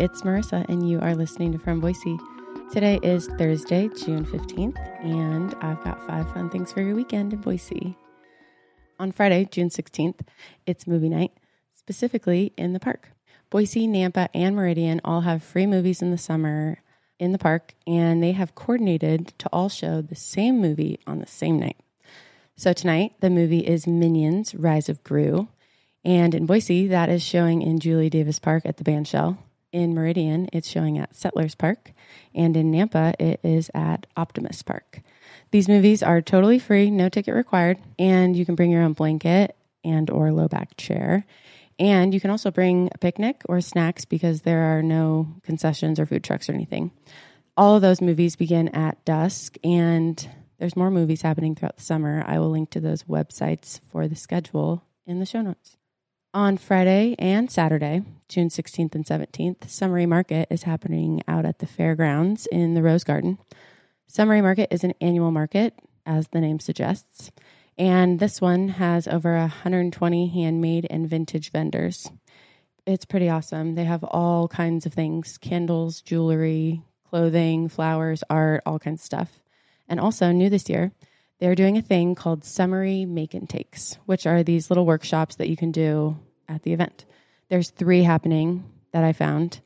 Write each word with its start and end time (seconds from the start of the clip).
it's 0.00 0.22
Marissa, 0.22 0.68
and 0.68 0.88
you 0.88 0.98
are 1.00 1.14
listening 1.14 1.52
to 1.52 1.58
From 1.58 1.80
Boise. 1.80 2.18
Today 2.72 2.98
is 3.02 3.28
Thursday, 3.38 3.88
June 3.88 4.24
15th, 4.24 4.78
and 5.04 5.54
I've 5.60 5.82
got 5.84 6.04
five 6.06 6.32
fun 6.32 6.50
things 6.50 6.72
for 6.72 6.82
your 6.82 6.96
weekend 6.96 7.32
in 7.32 7.40
Boise. 7.40 7.96
On 8.98 9.12
Friday, 9.12 9.44
June 9.44 9.68
16th, 9.68 10.20
it's 10.66 10.86
movie 10.86 11.08
night, 11.08 11.32
specifically 11.74 12.52
in 12.56 12.72
the 12.72 12.80
park. 12.80 13.10
Boise, 13.50 13.86
Nampa, 13.86 14.28
and 14.34 14.56
Meridian 14.56 15.00
all 15.04 15.20
have 15.20 15.42
free 15.42 15.66
movies 15.66 16.02
in 16.02 16.10
the 16.10 16.18
summer 16.18 16.78
in 17.20 17.32
the 17.32 17.38
park, 17.38 17.74
and 17.86 18.22
they 18.22 18.32
have 18.32 18.54
coordinated 18.54 19.28
to 19.38 19.48
all 19.52 19.68
show 19.68 20.02
the 20.02 20.16
same 20.16 20.60
movie 20.60 20.98
on 21.06 21.20
the 21.20 21.26
same 21.26 21.60
night. 21.60 21.78
So 22.56 22.72
tonight, 22.72 23.12
the 23.20 23.30
movie 23.30 23.66
is 23.66 23.86
Minions 23.86 24.54
Rise 24.54 24.88
of 24.88 25.04
Gru. 25.04 25.48
And 26.04 26.34
in 26.34 26.46
Boise, 26.46 26.88
that 26.88 27.08
is 27.08 27.22
showing 27.22 27.62
in 27.62 27.80
Julie 27.80 28.10
Davis 28.10 28.38
Park 28.38 28.66
at 28.66 28.76
the 28.76 28.84
Bandshell. 28.84 29.38
In 29.74 29.92
Meridian, 29.92 30.48
it's 30.52 30.68
showing 30.68 30.98
at 30.98 31.16
Settlers 31.16 31.56
Park. 31.56 31.90
And 32.32 32.56
in 32.56 32.70
Nampa, 32.70 33.12
it 33.18 33.40
is 33.42 33.72
at 33.74 34.06
Optimus 34.16 34.62
Park. 34.62 35.00
These 35.50 35.68
movies 35.68 36.00
are 36.00 36.22
totally 36.22 36.60
free, 36.60 36.92
no 36.92 37.08
ticket 37.08 37.34
required, 37.34 37.78
and 37.98 38.36
you 38.36 38.46
can 38.46 38.54
bring 38.54 38.70
your 38.70 38.82
own 38.82 38.92
blanket 38.92 39.56
and 39.82 40.10
or 40.10 40.30
low 40.30 40.46
back 40.46 40.76
chair. 40.76 41.26
And 41.76 42.14
you 42.14 42.20
can 42.20 42.30
also 42.30 42.52
bring 42.52 42.88
a 42.94 42.98
picnic 42.98 43.42
or 43.46 43.60
snacks 43.60 44.04
because 44.04 44.42
there 44.42 44.78
are 44.78 44.80
no 44.80 45.26
concessions 45.42 45.98
or 45.98 46.06
food 46.06 46.22
trucks 46.22 46.48
or 46.48 46.52
anything. 46.52 46.92
All 47.56 47.74
of 47.74 47.82
those 47.82 48.00
movies 48.00 48.36
begin 48.36 48.68
at 48.68 49.04
dusk 49.04 49.56
and 49.64 50.24
there's 50.58 50.76
more 50.76 50.92
movies 50.92 51.22
happening 51.22 51.56
throughout 51.56 51.78
the 51.78 51.82
summer. 51.82 52.22
I 52.24 52.38
will 52.38 52.50
link 52.50 52.70
to 52.70 52.80
those 52.80 53.02
websites 53.02 53.80
for 53.90 54.06
the 54.06 54.14
schedule 54.14 54.84
in 55.04 55.18
the 55.18 55.26
show 55.26 55.42
notes. 55.42 55.76
On 56.34 56.56
Friday 56.56 57.14
and 57.20 57.48
Saturday, 57.48 58.02
June 58.28 58.48
16th 58.48 58.96
and 58.96 59.06
17th, 59.06 59.70
Summery 59.70 60.04
Market 60.04 60.48
is 60.50 60.64
happening 60.64 61.22
out 61.28 61.44
at 61.44 61.60
the 61.60 61.66
fairgrounds 61.66 62.46
in 62.46 62.74
the 62.74 62.82
Rose 62.82 63.04
Garden. 63.04 63.38
Summery 64.08 64.42
Market 64.42 64.66
is 64.72 64.82
an 64.82 64.94
annual 65.00 65.30
market, 65.30 65.78
as 66.04 66.26
the 66.26 66.40
name 66.40 66.58
suggests, 66.58 67.30
and 67.78 68.18
this 68.18 68.40
one 68.40 68.70
has 68.70 69.06
over 69.06 69.36
120 69.36 70.26
handmade 70.26 70.88
and 70.90 71.08
vintage 71.08 71.52
vendors. 71.52 72.10
It's 72.84 73.04
pretty 73.04 73.28
awesome. 73.28 73.76
They 73.76 73.84
have 73.84 74.02
all 74.02 74.48
kinds 74.48 74.86
of 74.86 74.92
things 74.92 75.38
candles, 75.38 76.00
jewelry, 76.00 76.82
clothing, 77.08 77.68
flowers, 77.68 78.24
art, 78.28 78.60
all 78.66 78.80
kinds 78.80 79.02
of 79.02 79.04
stuff. 79.04 79.40
And 79.88 80.00
also, 80.00 80.32
new 80.32 80.50
this 80.50 80.68
year, 80.68 80.90
they're 81.38 81.54
doing 81.54 81.76
a 81.76 81.82
thing 81.82 82.16
called 82.16 82.44
Summery 82.44 83.04
Make 83.04 83.34
and 83.34 83.48
Takes, 83.48 83.98
which 84.06 84.26
are 84.26 84.42
these 84.42 84.68
little 84.68 84.86
workshops 84.86 85.36
that 85.36 85.48
you 85.48 85.56
can 85.56 85.70
do 85.70 86.16
at 86.48 86.62
the 86.62 86.72
event. 86.72 87.04
There's 87.48 87.70
three 87.70 88.02
happening 88.02 88.64
that 88.92 89.04
I 89.04 89.12
found. 89.12 89.60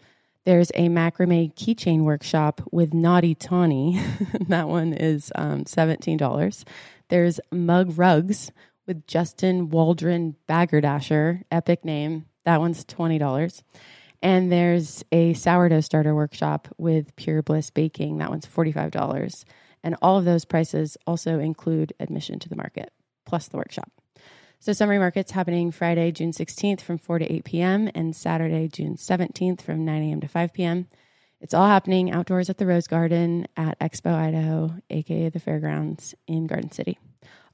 There's 0.45 0.71
a 0.71 0.89
macrame 0.89 1.55
keychain 1.55 2.05
workshop 2.05 2.63
with 2.73 2.95
Naughty 2.95 3.35
Tawny. 3.35 4.01
that 4.49 4.69
one 4.69 4.95
is 4.95 5.31
um, 5.35 5.65
$17. 5.65 6.65
There's 7.09 7.41
mug 7.53 7.99
rugs 7.99 8.51
with 8.87 9.07
Justin 9.07 9.69
Waldron 9.69 10.37
Baggerdasher, 10.49 11.43
epic 11.51 11.85
name. 11.85 12.25
That 12.45 12.61
one's 12.61 12.85
$20. 12.87 13.63
And 14.23 14.51
there's 14.51 15.05
a 15.13 15.35
sourdough 15.35 15.83
starter 15.83 16.15
workshop 16.15 16.69
with 16.79 17.15
Pure 17.15 17.43
Bliss 17.43 17.71
Baking. 17.71 18.19
That 18.19 18.31
one's 18.31 18.47
$45. 18.47 19.45
And 19.85 19.97
all 20.03 20.19
of 20.19 20.25
those 20.25 20.45
prices 20.45 20.97
also 21.07 21.39
include 21.39 21.93
admission 22.01 22.39
to 22.41 22.49
the 22.49 22.57
market, 22.57 22.91
plus 23.27 23.49
the 23.49 23.59
workshop. 23.59 23.93
So, 24.61 24.73
Summery 24.73 24.99
Market's 24.99 25.31
happening 25.31 25.71
Friday, 25.71 26.11
June 26.11 26.33
16th 26.33 26.81
from 26.81 26.99
4 26.99 27.21
to 27.21 27.33
8 27.33 27.45
p.m., 27.45 27.91
and 27.95 28.15
Saturday, 28.15 28.67
June 28.67 28.97
17th 28.97 29.63
from 29.63 29.85
9 29.85 30.03
a.m. 30.03 30.21
to 30.21 30.27
5 30.27 30.53
p.m. 30.53 30.89
It's 31.41 31.55
all 31.55 31.69
happening 31.69 32.11
outdoors 32.11 32.51
at 32.51 32.59
the 32.59 32.67
Rose 32.67 32.89
Garden 32.89 33.47
at 33.57 33.79
Expo 33.79 34.13
Idaho, 34.13 34.75
aka 34.91 35.29
the 35.29 35.39
fairgrounds 35.39 36.17
in 36.27 36.49
Garden 36.49 36.73
City. 36.73 36.99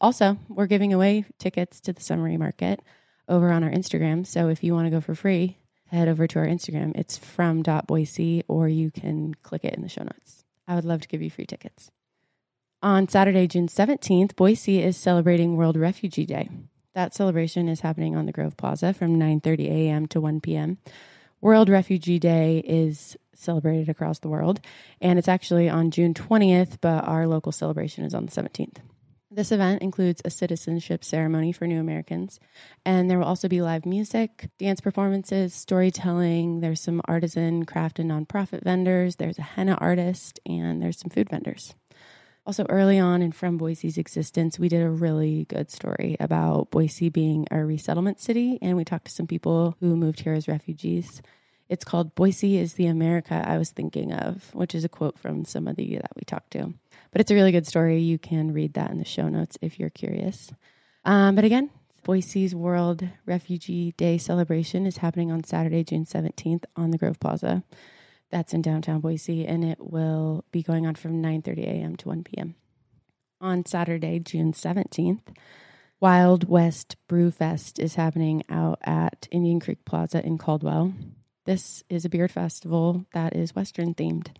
Also, 0.00 0.38
we're 0.48 0.66
giving 0.66 0.94
away 0.94 1.26
tickets 1.38 1.78
to 1.80 1.92
the 1.92 2.00
Summery 2.00 2.38
Market 2.38 2.80
over 3.28 3.52
on 3.52 3.62
our 3.62 3.70
Instagram. 3.70 4.26
So, 4.26 4.48
if 4.48 4.64
you 4.64 4.72
want 4.72 4.86
to 4.86 4.90
go 4.90 5.02
for 5.02 5.14
free, 5.14 5.58
head 5.88 6.08
over 6.08 6.26
to 6.26 6.38
our 6.38 6.46
Instagram. 6.46 6.92
It's 6.96 7.18
from 7.18 7.62
Boise, 7.86 8.44
or 8.48 8.66
you 8.66 8.90
can 8.90 9.34
click 9.42 9.66
it 9.66 9.74
in 9.74 9.82
the 9.82 9.90
show 9.90 10.04
notes. 10.04 10.42
I 10.66 10.74
would 10.74 10.86
love 10.86 11.02
to 11.02 11.08
give 11.08 11.20
you 11.20 11.28
free 11.28 11.44
tickets. 11.44 11.90
On 12.82 13.06
Saturday, 13.06 13.46
June 13.46 13.68
17th, 13.68 14.34
Boise 14.36 14.82
is 14.82 14.96
celebrating 14.96 15.56
World 15.56 15.76
Refugee 15.76 16.24
Day. 16.24 16.48
That 16.94 17.12
celebration 17.12 17.68
is 17.68 17.80
happening 17.80 18.14
on 18.14 18.26
the 18.26 18.32
Grove 18.32 18.56
Plaza 18.56 18.94
from 18.94 19.18
9:30 19.18 19.66
a.m. 19.68 20.06
to 20.08 20.20
1 20.20 20.40
p.m. 20.40 20.78
World 21.40 21.68
Refugee 21.68 22.20
Day 22.20 22.58
is 22.58 23.16
celebrated 23.34 23.88
across 23.88 24.20
the 24.20 24.28
world, 24.28 24.60
and 25.00 25.18
it's 25.18 25.28
actually 25.28 25.68
on 25.68 25.90
June 25.90 26.14
20th, 26.14 26.78
but 26.80 27.04
our 27.04 27.26
local 27.26 27.50
celebration 27.50 28.04
is 28.04 28.14
on 28.14 28.26
the 28.26 28.32
17th. 28.32 28.76
This 29.28 29.50
event 29.50 29.82
includes 29.82 30.22
a 30.24 30.30
citizenship 30.30 31.02
ceremony 31.02 31.50
for 31.50 31.66
new 31.66 31.80
Americans, 31.80 32.38
and 32.86 33.10
there 33.10 33.18
will 33.18 33.26
also 33.26 33.48
be 33.48 33.60
live 33.60 33.84
music, 33.84 34.48
dance 34.60 34.80
performances, 34.80 35.52
storytelling. 35.52 36.60
There's 36.60 36.80
some 36.80 37.02
artisan, 37.06 37.66
craft, 37.66 37.98
and 37.98 38.08
nonprofit 38.08 38.62
vendors. 38.62 39.16
There's 39.16 39.38
a 39.40 39.42
henna 39.42 39.74
artist, 39.80 40.38
and 40.46 40.80
there's 40.80 41.00
some 41.00 41.10
food 41.10 41.28
vendors. 41.28 41.74
Also, 42.46 42.66
early 42.68 42.98
on 42.98 43.22
in 43.22 43.32
From 43.32 43.56
Boise's 43.56 43.96
existence, 43.96 44.58
we 44.58 44.68
did 44.68 44.82
a 44.82 44.90
really 44.90 45.46
good 45.46 45.70
story 45.70 46.14
about 46.20 46.70
Boise 46.70 47.08
being 47.08 47.46
a 47.50 47.64
resettlement 47.64 48.20
city, 48.20 48.58
and 48.60 48.76
we 48.76 48.84
talked 48.84 49.06
to 49.06 49.10
some 49.10 49.26
people 49.26 49.76
who 49.80 49.96
moved 49.96 50.20
here 50.20 50.34
as 50.34 50.46
refugees. 50.46 51.22
It's 51.70 51.86
called 51.86 52.14
Boise 52.14 52.58
is 52.58 52.74
the 52.74 52.84
America 52.86 53.42
I 53.46 53.56
was 53.56 53.70
thinking 53.70 54.12
of, 54.12 54.54
which 54.54 54.74
is 54.74 54.84
a 54.84 54.90
quote 54.90 55.18
from 55.18 55.46
somebody 55.46 55.96
that 55.96 56.12
we 56.16 56.22
talked 56.26 56.50
to. 56.50 56.74
But 57.12 57.22
it's 57.22 57.30
a 57.30 57.34
really 57.34 57.52
good 57.52 57.66
story. 57.66 58.00
You 58.00 58.18
can 58.18 58.52
read 58.52 58.74
that 58.74 58.90
in 58.90 58.98
the 58.98 59.06
show 59.06 59.28
notes 59.30 59.56
if 59.62 59.80
you're 59.80 59.88
curious. 59.88 60.52
Um, 61.06 61.36
but 61.36 61.44
again, 61.44 61.70
Boise's 62.02 62.54
World 62.54 63.08
Refugee 63.24 63.92
Day 63.92 64.18
celebration 64.18 64.84
is 64.84 64.98
happening 64.98 65.32
on 65.32 65.44
Saturday, 65.44 65.82
June 65.82 66.04
17th 66.04 66.64
on 66.76 66.90
the 66.90 66.98
Grove 66.98 67.18
Plaza. 67.20 67.64
That's 68.34 68.52
in 68.52 68.62
downtown 68.62 68.98
Boise, 68.98 69.46
and 69.46 69.64
it 69.64 69.78
will 69.78 70.44
be 70.50 70.60
going 70.60 70.88
on 70.88 70.96
from 70.96 71.22
9:30 71.22 71.68
a.m. 71.68 71.94
to 71.94 72.08
1 72.08 72.24
p.m. 72.24 72.56
On 73.40 73.64
Saturday, 73.64 74.18
June 74.18 74.52
17th, 74.52 75.20
Wild 76.00 76.48
West 76.48 76.96
Brew 77.06 77.30
Fest 77.30 77.78
is 77.78 77.94
happening 77.94 78.42
out 78.48 78.80
at 78.82 79.28
Indian 79.30 79.60
Creek 79.60 79.84
Plaza 79.84 80.20
in 80.26 80.36
Caldwell. 80.36 80.94
This 81.44 81.84
is 81.88 82.04
a 82.04 82.08
beer 82.08 82.26
festival 82.26 83.06
that 83.14 83.36
is 83.36 83.54
Western 83.54 83.94
themed. 83.94 84.34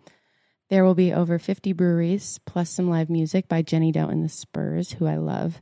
There 0.69 0.83
will 0.83 0.93
be 0.93 1.13
over 1.13 1.39
50 1.39 1.71
breweries, 1.71 2.37
plus 2.45 2.69
some 2.69 2.89
live 2.89 3.09
music 3.09 3.47
by 3.47 3.61
Jenny 3.61 3.93
Doe 3.93 4.09
and 4.09 4.25
the 4.25 4.29
Spurs, 4.29 4.91
who 4.91 5.07
I 5.07 5.15
love. 5.15 5.61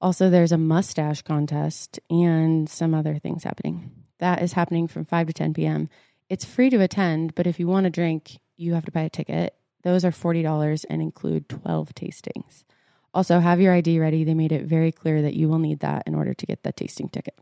Also, 0.00 0.30
there's 0.30 0.50
a 0.50 0.58
mustache 0.58 1.22
contest 1.22 2.00
and 2.10 2.68
some 2.68 2.92
other 2.92 3.18
things 3.18 3.44
happening. 3.44 3.92
That 4.18 4.42
is 4.42 4.54
happening 4.54 4.88
from 4.88 5.04
5 5.04 5.28
to 5.28 5.32
10 5.32 5.54
p.m. 5.54 5.88
It's 6.32 6.46
free 6.46 6.70
to 6.70 6.80
attend, 6.80 7.34
but 7.34 7.46
if 7.46 7.60
you 7.60 7.66
want 7.66 7.84
to 7.84 7.90
drink, 7.90 8.38
you 8.56 8.72
have 8.72 8.86
to 8.86 8.90
buy 8.90 9.02
a 9.02 9.10
ticket. 9.10 9.54
Those 9.82 10.02
are 10.02 10.10
$40 10.10 10.86
and 10.88 11.02
include 11.02 11.46
12 11.50 11.94
tastings. 11.94 12.64
Also, 13.12 13.38
have 13.38 13.60
your 13.60 13.74
ID 13.74 13.98
ready. 13.98 14.24
They 14.24 14.32
made 14.32 14.50
it 14.50 14.64
very 14.64 14.92
clear 14.92 15.20
that 15.20 15.34
you 15.34 15.50
will 15.50 15.58
need 15.58 15.80
that 15.80 16.04
in 16.06 16.14
order 16.14 16.32
to 16.32 16.46
get 16.46 16.62
the 16.62 16.72
tasting 16.72 17.10
ticket. 17.10 17.38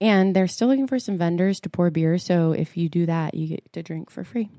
And 0.00 0.34
they're 0.34 0.48
still 0.48 0.66
looking 0.66 0.88
for 0.88 0.98
some 0.98 1.16
vendors 1.16 1.60
to 1.60 1.70
pour 1.70 1.88
beer. 1.90 2.18
So 2.18 2.50
if 2.50 2.76
you 2.76 2.88
do 2.88 3.06
that, 3.06 3.34
you 3.34 3.46
get 3.46 3.72
to 3.74 3.84
drink 3.84 4.10
for 4.10 4.24
free. 4.24 4.50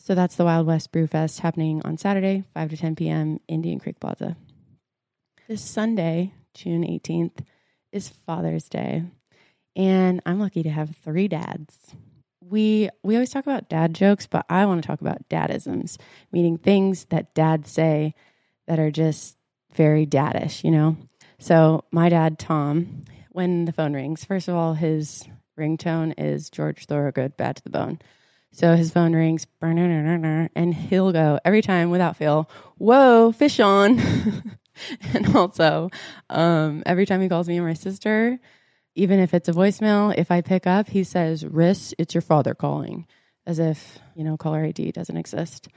So 0.00 0.16
that's 0.16 0.34
the 0.34 0.44
Wild 0.44 0.66
West 0.66 0.90
Brew 0.90 1.06
Fest 1.06 1.38
happening 1.38 1.82
on 1.84 1.96
Saturday, 1.96 2.42
5 2.52 2.70
to 2.70 2.76
10 2.76 2.96
p.m., 2.96 3.38
Indian 3.46 3.78
Creek 3.78 4.00
Plaza. 4.00 4.36
This 5.46 5.62
Sunday, 5.62 6.34
June 6.52 6.82
18th, 6.82 7.44
is 7.92 8.08
Father's 8.08 8.68
Day. 8.68 9.04
And 9.76 10.20
I'm 10.26 10.40
lucky 10.40 10.64
to 10.64 10.70
have 10.70 10.96
three 10.96 11.28
dads 11.28 11.94
we 12.50 12.90
we 13.02 13.14
always 13.14 13.30
talk 13.30 13.44
about 13.44 13.68
dad 13.68 13.94
jokes, 13.94 14.26
but 14.26 14.44
I 14.48 14.66
want 14.66 14.82
to 14.82 14.86
talk 14.86 15.00
about 15.00 15.28
dadisms, 15.28 15.96
meaning 16.32 16.58
things 16.58 17.06
that 17.06 17.34
dads 17.34 17.70
say 17.70 18.14
that 18.66 18.78
are 18.78 18.90
just 18.90 19.36
very 19.74 20.06
daddish, 20.06 20.64
you 20.64 20.70
know. 20.70 20.96
So 21.38 21.84
my 21.90 22.08
dad 22.08 22.38
Tom, 22.38 23.04
when 23.30 23.64
the 23.64 23.72
phone 23.72 23.94
rings, 23.94 24.24
first 24.24 24.48
of 24.48 24.54
all, 24.54 24.74
his 24.74 25.24
ringtone 25.58 26.14
is 26.18 26.50
George 26.50 26.86
Thorogood, 26.86 27.36
"Bad 27.36 27.56
to 27.56 27.62
the 27.62 27.70
Bone." 27.70 27.98
So 28.52 28.76
his 28.76 28.92
phone 28.92 29.14
rings, 29.14 29.46
and 29.60 30.74
he'll 30.74 31.12
go 31.12 31.40
every 31.44 31.62
time 31.62 31.90
without 31.90 32.16
fail, 32.16 32.48
"Whoa, 32.78 33.32
fish 33.32 33.58
on!" 33.58 33.98
and 35.14 35.34
also, 35.34 35.90
um, 36.30 36.82
every 36.86 37.06
time 37.06 37.20
he 37.20 37.28
calls 37.28 37.48
me 37.48 37.56
and 37.56 37.66
my 37.66 37.74
sister, 37.74 38.38
even 38.94 39.18
if 39.18 39.34
it's 39.34 39.48
a 39.48 39.52
voicemail, 39.52 40.14
if 40.16 40.30
I 40.30 40.40
pick 40.40 40.66
up, 40.66 40.88
he 40.88 41.04
says, 41.04 41.44
Riss, 41.44 41.94
it's 41.98 42.14
your 42.14 42.22
father 42.22 42.54
calling, 42.54 43.06
as 43.46 43.58
if, 43.58 43.98
you 44.14 44.24
know, 44.24 44.36
caller 44.36 44.64
ID 44.64 44.92
doesn't 44.92 45.16
exist. 45.16 45.68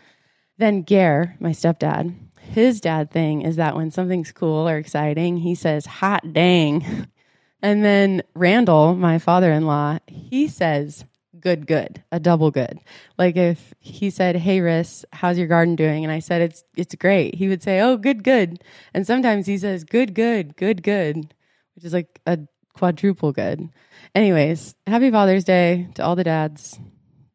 Then 0.58 0.82
Gare, 0.82 1.36
my 1.40 1.52
stepdad, 1.52 2.16
his 2.40 2.82
dad 2.82 3.12
thing 3.12 3.42
is 3.42 3.58
that 3.58 3.76
when 3.76 3.92
something's 3.92 4.32
cool 4.32 4.68
or 4.68 4.78
exciting, 4.78 5.38
he 5.38 5.56
says, 5.56 5.86
hot 5.86 6.34
dang. 6.34 7.08
And 7.60 7.84
then 7.84 8.22
Randall, 8.36 8.94
my 8.94 9.18
father 9.18 9.52
in 9.52 9.66
law, 9.66 9.98
he 10.06 10.48
says, 10.48 11.06
good, 11.40 11.66
good, 11.66 12.04
a 12.12 12.20
double 12.20 12.52
good. 12.52 12.80
Like 13.18 13.36
if 13.36 13.74
he 13.80 14.10
said, 14.10 14.36
"Hey, 14.36 14.60
Riss, 14.60 15.06
how's 15.12 15.38
your 15.38 15.48
garden 15.48 15.76
doing?" 15.76 16.04
and 16.04 16.12
I 16.12 16.20
said, 16.20 16.42
"It's 16.42 16.64
it's 16.76 16.96
great," 16.96 17.36
he 17.36 17.48
would 17.48 17.64
say, 17.64 17.80
"Oh, 17.82 17.98
good, 17.98 18.24
good." 18.24 18.64
And 18.94 19.08
sometimes 19.08 19.46
he 19.48 19.58
says, 19.58 19.84
"Good, 19.84 20.14
good, 20.14 20.56
good, 20.56 20.84
good," 20.84 21.34
which 21.76 21.86
is 21.86 21.94
like 21.94 22.20
a 22.26 22.40
quadruple 22.78 23.32
good. 23.32 23.70
Anyways, 24.14 24.76
happy 24.86 25.10
Father's 25.10 25.44
Day 25.44 25.88
to 25.96 26.04
all 26.04 26.16
the 26.16 26.24
dads. 26.24 26.80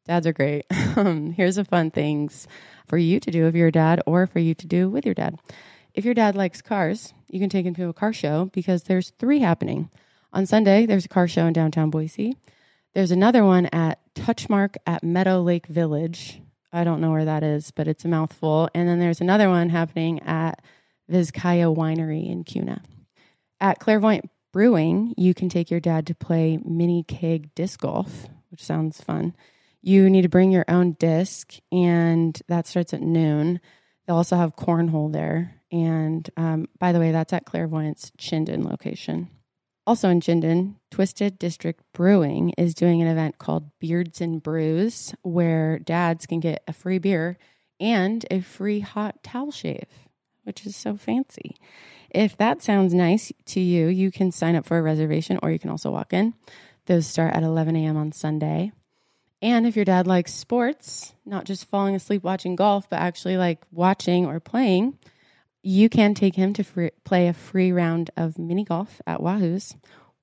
Dads 0.06 0.26
are 0.26 0.32
great. 0.32 0.66
Um, 0.94 1.32
here's 1.32 1.56
a 1.56 1.64
fun 1.64 1.90
things 1.90 2.46
for 2.86 2.98
you 2.98 3.18
to 3.18 3.30
do 3.30 3.50
you're 3.54 3.68
a 3.68 3.72
dad, 3.72 4.02
or 4.04 4.26
for 4.26 4.40
you 4.40 4.54
to 4.54 4.66
do 4.66 4.90
with 4.90 5.06
your 5.06 5.14
dad. 5.14 5.38
If 5.94 6.04
your 6.04 6.12
dad 6.12 6.36
likes 6.36 6.60
cars, 6.60 7.14
you 7.30 7.40
can 7.40 7.48
take 7.48 7.64
him 7.64 7.74
to 7.76 7.88
a 7.88 7.94
car 7.94 8.12
show 8.12 8.50
because 8.52 8.82
there's 8.82 9.08
three 9.18 9.38
happening. 9.38 9.88
On 10.34 10.44
Sunday, 10.44 10.84
there's 10.84 11.06
a 11.06 11.08
car 11.08 11.26
show 11.26 11.46
in 11.46 11.54
downtown 11.54 11.88
Boise. 11.88 12.36
There's 12.92 13.10
another 13.10 13.42
one 13.42 13.66
at 13.72 14.00
Touchmark 14.14 14.76
at 14.86 15.02
Meadow 15.02 15.40
Lake 15.40 15.66
Village. 15.66 16.42
I 16.74 16.84
don't 16.84 17.00
know 17.00 17.10
where 17.10 17.24
that 17.24 17.42
is, 17.42 17.70
but 17.70 17.88
it's 17.88 18.04
a 18.04 18.08
mouthful. 18.08 18.68
And 18.74 18.86
then 18.86 18.98
there's 18.98 19.22
another 19.22 19.48
one 19.48 19.70
happening 19.70 20.20
at 20.24 20.62
Vizcaya 21.10 21.74
Winery 21.74 22.30
in 22.30 22.44
Kuna. 22.44 22.82
At 23.62 23.78
Clairvoyant 23.78 24.28
Brewing, 24.52 25.14
you 25.16 25.32
can 25.32 25.49
take 25.49 25.70
your 25.70 25.81
dad 25.81 26.06
to 26.08 26.14
play 26.14 26.58
mini 26.62 27.04
keg 27.04 27.54
disc 27.54 27.81
golf, 27.81 28.28
which 28.50 28.62
sounds 28.62 29.00
fun. 29.00 29.34
You 29.81 30.10
need 30.10 30.22
to 30.22 30.28
bring 30.28 30.52
your 30.52 30.66
own 30.69 30.93
disc, 30.93 31.54
and 31.72 32.38
that 32.49 32.66
starts 32.66 32.93
at 32.93 33.00
noon. 33.00 33.60
They'll 34.06 34.16
also 34.16 34.37
have 34.37 34.54
cornhole 34.54 35.12
there. 35.12 35.54
And 35.72 36.28
um, 36.37 36.69
by 36.78 36.93
the 36.93 37.00
way, 37.00 37.12
that's 37.12 37.32
at 37.32 37.46
Clairvoyant's 37.46 38.10
Chinden 38.19 38.64
location. 38.64 39.31
Also 39.87 40.08
in 40.10 40.20
Chinden, 40.20 40.76
Twisted 40.90 41.38
District 41.38 41.82
Brewing 41.93 42.50
is 42.58 42.75
doing 42.75 43.02
an 43.02 43.08
event 43.08 43.38
called 43.38 43.70
Beards 43.81 44.20
and 44.20 44.43
Brews, 44.43 45.14
where 45.22 45.78
dads 45.78 46.26
can 46.26 46.40
get 46.40 46.62
a 46.69 46.72
free 46.72 46.98
beer 46.98 47.38
and 47.81 48.25
a 48.31 48.40
free 48.40 48.81
hot 48.81 49.22
towel 49.25 49.50
shave, 49.50 49.88
which 50.44 50.66
is 50.66 50.76
so 50.76 50.96
fancy. 50.96 51.56
If 52.10 52.36
that 52.36 52.62
sounds 52.62 52.92
nice 52.92 53.32
to 53.46 53.60
you, 53.60 53.86
you 53.86 54.10
can 54.10 54.32
sign 54.32 54.54
up 54.54 54.66
for 54.66 54.78
a 54.78 54.82
reservation 54.82 55.38
or 55.42 55.50
you 55.50 55.58
can 55.58 55.70
also 55.70 55.90
walk 55.90 56.12
in. 56.12 56.34
Those 56.86 57.06
start 57.06 57.34
at 57.34 57.42
11 57.42 57.76
a.m. 57.76 57.96
on 57.96 58.12
Sunday. 58.12 58.72
And 59.40 59.66
if 59.66 59.74
your 59.74 59.84
dad 59.84 60.06
likes 60.06 60.32
sports, 60.32 61.14
not 61.24 61.44
just 61.44 61.68
falling 61.68 61.94
asleep 61.94 62.22
watching 62.22 62.54
golf, 62.54 62.88
but 62.88 63.00
actually 63.00 63.36
like 63.36 63.64
watching 63.72 64.26
or 64.26 64.38
playing, 64.40 64.98
you 65.62 65.88
can 65.88 66.14
take 66.14 66.34
him 66.34 66.52
to 66.54 66.62
free, 66.62 66.90
play 67.04 67.28
a 67.28 67.32
free 67.32 67.72
round 67.72 68.10
of 68.16 68.38
mini 68.38 68.64
golf 68.64 69.00
at 69.06 69.20
Wahooz. 69.20 69.74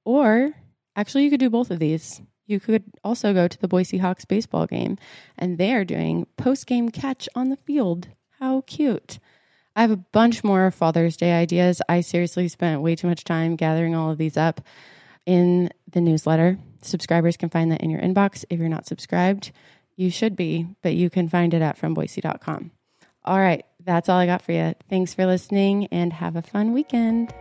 Or 0.05 0.53
actually, 0.95 1.23
you 1.25 1.29
could 1.29 1.39
do 1.39 1.49
both 1.49 1.71
of 1.71 1.79
these. 1.79 2.21
You 2.45 2.59
could 2.59 2.83
also 3.03 3.33
go 3.33 3.47
to 3.47 3.59
the 3.59 3.67
Boise 3.67 3.97
Hawks 3.97 4.25
baseball 4.25 4.65
game, 4.65 4.97
and 5.37 5.57
they 5.57 5.73
are 5.73 5.85
doing 5.85 6.25
post 6.35 6.65
game 6.65 6.89
catch 6.89 7.29
on 7.35 7.49
the 7.49 7.57
field. 7.57 8.07
How 8.39 8.61
cute! 8.61 9.19
I 9.75 9.81
have 9.81 9.91
a 9.91 9.97
bunch 9.97 10.43
more 10.43 10.71
Father's 10.71 11.15
Day 11.17 11.33
ideas. 11.33 11.81
I 11.87 12.01
seriously 12.01 12.47
spent 12.47 12.81
way 12.81 12.95
too 12.95 13.07
much 13.07 13.23
time 13.23 13.55
gathering 13.55 13.95
all 13.95 14.11
of 14.11 14.17
these 14.17 14.37
up 14.37 14.61
in 15.25 15.69
the 15.91 16.01
newsletter. 16.01 16.57
Subscribers 16.81 17.37
can 17.37 17.49
find 17.49 17.71
that 17.71 17.81
in 17.81 17.89
your 17.89 18.01
inbox. 18.01 18.45
If 18.49 18.59
you're 18.59 18.69
not 18.69 18.87
subscribed, 18.87 19.51
you 19.95 20.09
should 20.09 20.35
be, 20.35 20.67
but 20.81 20.95
you 20.95 21.09
can 21.09 21.29
find 21.29 21.53
it 21.53 21.61
at 21.61 21.79
fromboise.com. 21.79 22.71
All 23.25 23.39
right, 23.39 23.65
that's 23.83 24.09
all 24.09 24.17
I 24.17 24.25
got 24.25 24.41
for 24.41 24.53
you. 24.53 24.73
Thanks 24.89 25.13
for 25.13 25.25
listening 25.25 25.87
and 25.87 26.13
have 26.13 26.35
a 26.35 26.41
fun 26.41 26.73
weekend. 26.73 27.33